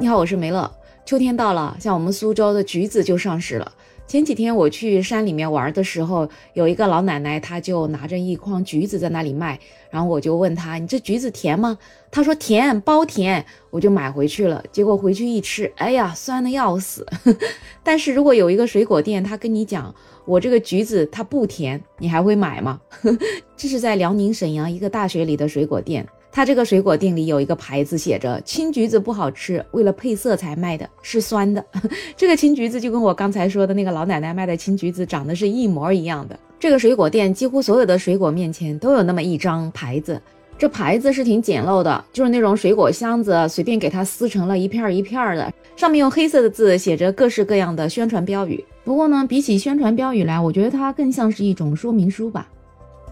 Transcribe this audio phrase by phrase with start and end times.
[0.00, 0.74] 你好，我是梅乐。
[1.04, 3.70] 秋天到了，像我们苏州的橘子就上市了。
[4.06, 9.60] 前几天我去山里面玩的时候，有一个老奶奶，她就拿着一筐橘子在那里卖。
[9.90, 11.76] 然后我就问她：“你这橘子甜吗？”
[12.10, 14.64] 她说：“甜，包甜。”我就买回去了。
[14.72, 17.06] 结果回去一吃，哎呀，酸的要死。
[17.84, 19.94] 但是如果有一个水果店，他跟你讲
[20.24, 22.80] 我这个橘子它不甜，你还会买吗？
[23.54, 26.08] 这是在辽宁沈阳一个大学里的水果店。
[26.32, 31.64] 他这个水果店里有一个牌子，写着“青橘子不好吃，为了配色才卖的，是酸的”。
[32.16, 36.38] 这个青橘子就跟我刚才说的那个老奶奶卖的青橘子长得是一模一样的。
[36.58, 40.20] 这个水果店几乎所有的水果面前都有那么一张牌子，
[40.56, 48.62] 这牌子是挺简陋的，就是那种水果箱子随便给它撕成了一片一片的，上面用黑色的字写着各式各样的宣传标语。
[48.84, 52.48] 不过呢，比起宣传标语来，我觉得它更像是一种说明书吧。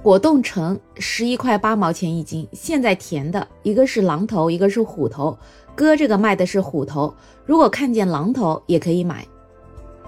[0.01, 5.37] 果冻橙十一块八毛钱一斤，现在甜的一个是狼头，一个是虎头。
[5.75, 7.13] 哥这个卖的是虎头，
[7.45, 9.27] 如果看见狼头也可以买。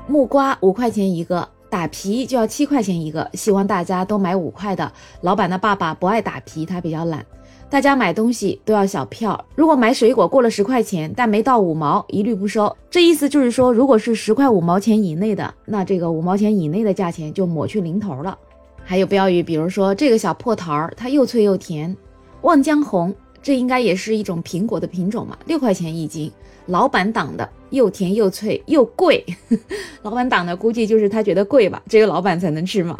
[0.06, 4.90] 木瓜五块钱一个，打皮就要七块钱一个，希望大家都买五块的。
[5.22, 7.26] 老板的爸爸不爱打皮，他比较懒。
[7.68, 12.76] 大家买东西都要小票，如果买水果过了十块钱，但没到五毛，一律不收。
[12.88, 18.36] 这意思就是说，如果是十块五毛钱以内的，那这个五毛钱以内的价钱就抹去零头了。
[18.90, 21.96] 还有标语，比如说这个小破桃儿，它又脆又甜。
[22.40, 26.28] 望江红，这应该也是一种苹果的品种嘛，六块钱一斤。
[26.66, 29.24] 老板党的，又甜又脆又贵。
[30.02, 32.98] 老板党的估计就是他觉得贵吧，只有老板才能吃嘛。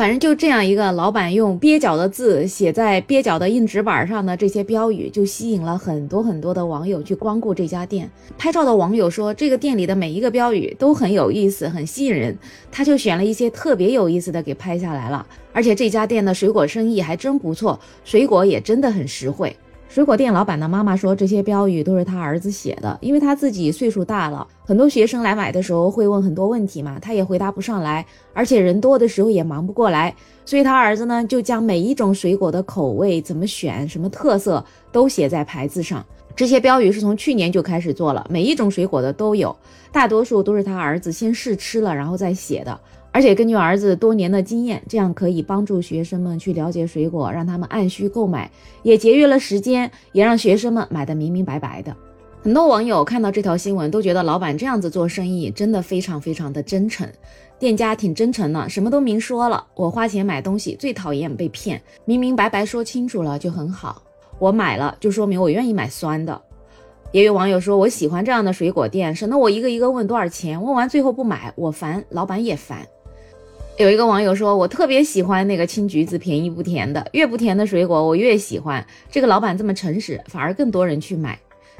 [0.00, 8.10] 反正就这样一个老板用蹩脚的字写在蹩脚的硬纸板上的这些标语，就吸引了很多很多的网友去光顾这家店。
[8.38, 12.34] 拍照的网友说，这个店里的每一个标语都很有意思，很吸引人。
[12.72, 15.26] 他就选了一些特别有意思的给拍下来了。
[15.52, 19.54] 而且这家店的水果生意还真不错，水果也真的很实惠。
[19.90, 30.14] 水果店老板的妈妈说，这些标语都是他儿子写的，因为他自己岁数大了，很多学生来买的时候会问很多问题嘛，他也回答不上来，而且人多的时候也忙不过来，
[30.44, 36.06] 所以他儿子呢就将每一种水果的口味怎么选、什么特色都写在牌子上。
[36.36, 39.54] 这些标语是从去年就开始做了，每一种水果的都有，
[39.90, 42.80] 大多数都是他儿子先试吃了然后再写的。
[43.12, 48.50] 而且根据儿子多年的经验，这样可以帮助学生们去了解水果，让他们按需购买，
[48.82, 51.94] 也节约了时间，也让学生们买的明明白白的。
[52.42, 57.06] 很多网友看到这条新闻，都觉得老板这样子做生意真的非常非常的真诚，
[57.58, 59.66] 店家挺真诚的，什么都明说了。
[59.74, 64.00] 我花钱买东西最讨厌被骗，明明白白说清楚了就很好。
[64.38, 66.40] 我买了就说明我愿意买酸的。
[67.12, 72.86] 也有网友说，我喜欢这样的水果店，省得我一个一个问多少钱，问完最后不买，我烦，老板也烦。
[73.80, 78.86] 有一个网友说，我特别喜欢那个青橘子，便宜不甜的，越不甜的水果我越喜欢。
[79.10, 81.38] 这个老板这么诚实，反而更多人去买。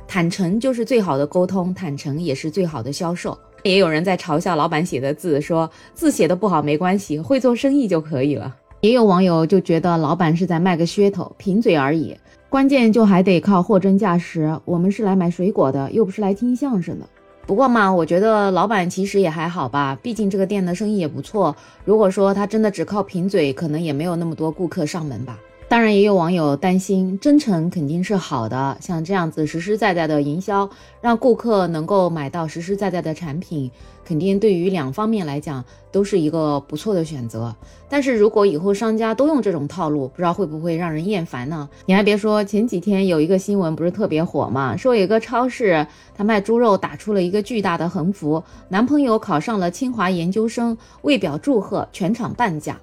[0.08, 3.38] 坦诚就是最好的沟通，坦诚也是最好的销售。
[3.64, 8.56] 也有人在嘲笑老板写的字，说字写的不好没关系，会做生意就可以了。
[8.80, 12.16] 也有网友就觉得老板是在卖个噱头，贫嘴而已。
[12.48, 14.58] 关键就还得靠货真价实。
[14.64, 17.04] 我们是来买水果的，又不是来听相声的。
[17.50, 21.56] 不过嘛，我觉得老板其实也还好吧，毕竟这个店的生意也不错。
[21.84, 25.36] 如果说他真的只靠贫嘴，可能也没有那么多顾客上门吧。
[25.70, 30.68] 当然，也有网友担心，真诚肯定是好的，像这样子实实在在的营销，
[31.00, 33.70] 让顾客能够买到实实在在的产品。
[34.04, 37.54] 肯定对于两方面来讲都是一个不错的选择，
[37.88, 41.68] 但是如果以后商家都用这种套路，不知道会不会让人厌烦呢？
[41.86, 52.76] 你还别说，前几天有一个新闻不是特别火嘛，说有个超市他卖猪肉打出了一个巨大的横幅，男朋友考上了清华研究生，为表祝贺，全场半价。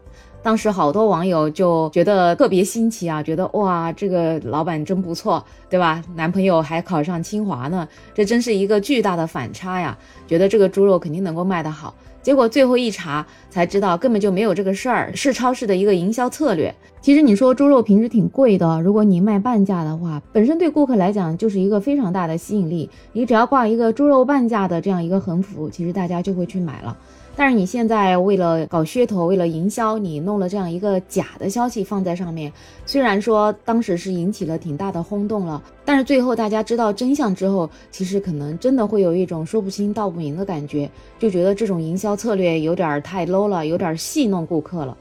[0.43, 6.01] 当时好多网友就觉得特别新奇啊，觉得哇，这个老板真不错，对吧？
[6.15, 9.97] 男朋友还考上清华呢，这真是一个巨大的反差呀！
[10.25, 16.73] 觉得这个猪肉肯定能够卖得好，结果最后一查才知道根本就没有这个事儿，是超市的一个营销策略。
[17.01, 22.89] 其实你说猪肉平时挺贵的，如果你卖半价的话，本身对顾客来讲就是一个非常大的吸引力。
[23.11, 26.95] 你只要挂一个猪肉半价的这样一个横幅，其实大家就会去买了。
[27.39, 32.51] 但是你现在为了搞噱头，为了营销，你弄了这样一个假的消息放在上面，
[32.83, 40.89] 虽然说当时是引起了挺大的轰动了，但是最后大家知道真相之后，其实可能真的会有一种说不清道不明的感觉，
[41.19, 44.97] 就觉得这种营销策略有点太 low 了，有点戏弄顾客了。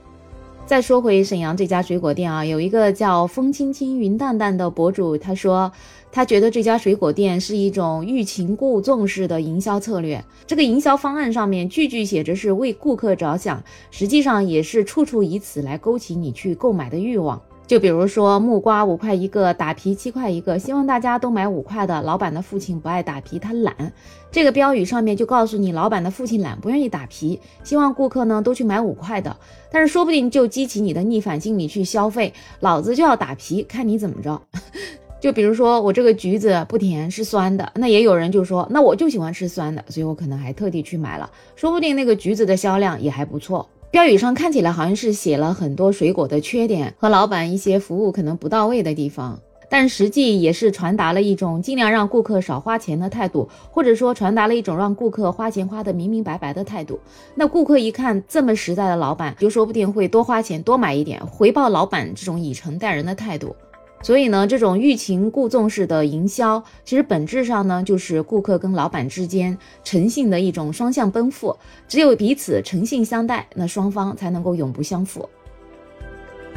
[0.67, 5.71] 再说回沈阳这家水果店啊，有一个叫风轻轻云淡淡的博主，他说
[6.11, 10.23] 他觉得这家水果店是一种欲擒故纵式的营销策略。
[10.45, 17.41] 这个营销方案上面句句写着是为顾客着想，实际上也是处处以此来勾起你去购买的欲望。
[17.67, 22.01] 就比如说木瓜五块一个，打皮七块一个，希望大家都买五块的。
[22.03, 23.93] 老板的父亲不爱打皮，他懒。
[24.31, 29.37] 这个标语上面就告诉你，老板的父亲懒，不愿意打皮，希望顾客呢都去买五块的。
[29.71, 34.41] 但是说不定就激起你的逆反心理去消费，老子就要打皮，看你怎么着。
[35.19, 43.69] 就比如说我这个橘子不甜，是酸的，那也有人就说，那我就喜欢吃酸的，所以我可能还特地去买了，说不定那个橘子的销量也还不错。
[43.97, 49.41] 标语上看起来好像是写了很多水果的缺点和老板一些服务可能不到位的地方，
[49.71, 57.01] 但实际也是传达了一种尽量让顾客少花钱的态度，或者说传达了一种让顾客花钱花的明明白白的态度。
[57.35, 63.57] 那顾客一看这么实在的老板，就说不定会多花钱多买一点，回报老板这种以诚待人的态度。
[64.03, 71.57] 所以呢，这种欲擒故纵式的营销，其实本质上呢，就是顾客跟老板之间诚信的一种双向奔赴。
[71.89, 75.29] 只有彼此诚信相待，那双方才能够永不相负。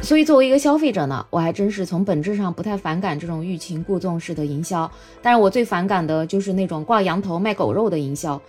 [0.02, 4.90] 所以，作为一个消费者呢，我还真是从本质上不太反感这种欲擒故纵式的营销。
[5.20, 8.40] 但是我最反感的就是那种挂羊头卖狗肉的营销。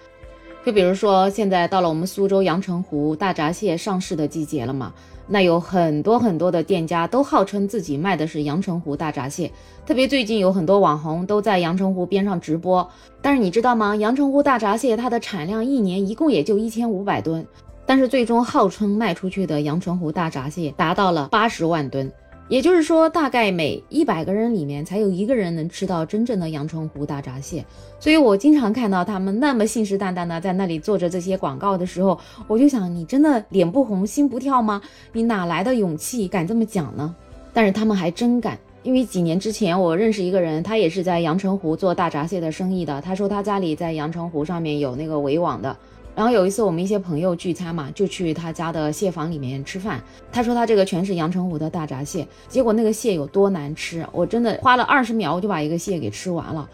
[0.64, 4.94] 就比如说，现在到了我们苏州阳澄湖大闸蟹上市的季节了嘛。
[5.28, 9.52] 那有很多很多的店家都号称自己卖的是阳澄湖大闸蟹，
[9.88, 12.88] 特别最近有很多网红都在阳澄湖边上直播。
[13.22, 13.96] 但是你知道吗？
[13.96, 17.44] 阳澄湖大闸蟹它的产量一年一共也就一千五百吨，
[17.86, 22.12] 但是最终号称卖出去的阳澄湖大闸蟹达到了八十万吨。
[22.52, 27.66] 也就是说，大概每一百个人里面才有一个人能吃到真正的阳澄湖大闸蟹。
[27.98, 34.82] 所以我经常看到他们那么信誓旦旦的在那里做着这些广告的时候，我就想，你真的脸不红心不跳吗？
[35.14, 37.16] 你哪来的勇气敢这么讲呢？
[37.54, 43.00] 但是他们还真敢，因为几年之前我认识一个人，他也是在阳澄湖做大闸蟹的生意的。
[43.00, 45.74] 他说他家里在阳澄湖上面有那个围网的。
[46.16, 50.02] 然后有一次我们一些朋友聚餐嘛，就去他家的蟹房里面吃饭。
[50.32, 56.70] 他说他这个全是阳澄湖的大闸蟹，结果那个蟹有多难吃，我真的花了二十秒我就把一个蟹给吃完了。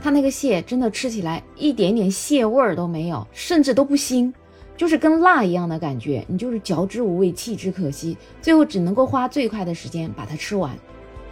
[0.00, 4.32] 他那个蟹真的吃起来一点点蟹味儿都没有，甚至都不腥，
[4.76, 10.78] 就是跟辣一样的感觉，你就是嚼之无味，弃之可惜，最后只能够花最快的时间把它吃完。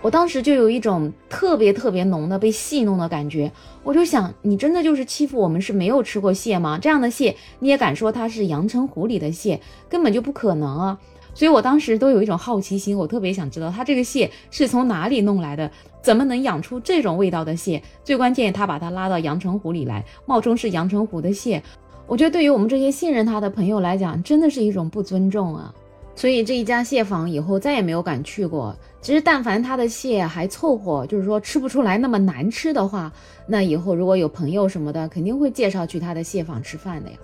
[0.04, 3.50] 我当时就有一种特别特别浓的被戏弄的感觉，
[3.82, 6.78] 我就想，你真的就是欺负我们是没有吃过蟹吗？
[6.78, 9.58] 这样的蟹你也敢说它是阳澄湖里的蟹，
[9.88, 10.98] 根本就不可能啊！
[11.32, 15.70] 所以我当时都有一种好奇心，我特别想知道它这个蟹是从哪里弄来的，
[16.02, 17.82] 怎么能养出这种味道的蟹？
[18.04, 21.62] 最关键，他把它拉到阳澄湖里来，冒充是阳澄湖的蟹，
[22.06, 25.74] 我觉得对于我们这些信任他的朋友来讲，真的是一种不尊重啊！
[26.16, 28.74] 所以这一家蟹坊以后再也没有敢去过。
[29.00, 33.12] 其实，但凡他的蟹还凑合，就是说吃不出来那么难吃的话，
[33.46, 37.16] 那以后如果有朋友什么的，肯定会介绍去他的蟹坊吃饭的呀。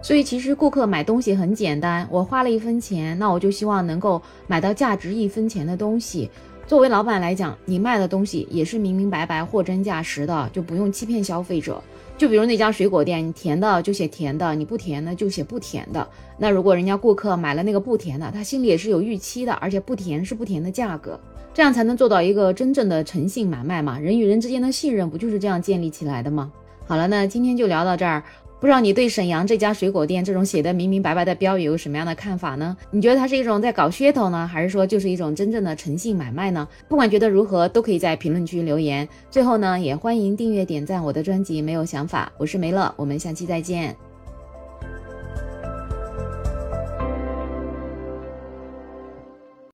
[0.00, 6.30] 所以，其实顾客买东西很简单，我花了一分钱，那我就希望能够买到价值一分钱的东西。
[6.68, 11.82] 作为老板来讲，你卖的东西也是明明白白、货真价实的，就不用欺骗消费者。
[12.18, 16.06] 就比如那家水果店，你甜的就写甜的，你不甜的就写不甜的。
[16.36, 21.18] 那如果人家顾客买了那个不甜的，他心里也是有预期的，而且不甜是不甜的价格，
[21.54, 24.00] 这样才能做到一个真正的诚信买卖嘛。
[24.00, 26.50] 人与人之间的信任不就是这样建立起来的吗？
[26.88, 28.24] 好了，那今天就聊到这儿。
[28.60, 32.76] 不知道你对沈阳这家水果店这种写的明明白白的标语有什么样的看法呢？
[32.90, 36.66] 你觉得它是一种在搞噱头呢，还是说就是一种真正的诚信买卖呢？
[36.88, 39.08] 不管觉得如何，都可以在评论区留言。
[39.30, 41.62] 最后呢，也欢迎订阅点赞我的专辑。
[41.62, 44.07] 没有想法，我是梅乐，我们下期再见。